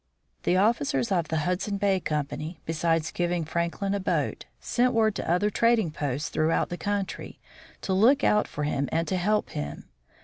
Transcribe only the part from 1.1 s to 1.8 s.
of the Hudson